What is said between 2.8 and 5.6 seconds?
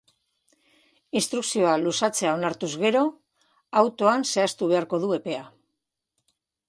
gero, autoan zehaztu beharko du epea.